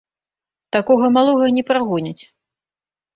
[0.75, 2.17] Такога малога не прагоняць.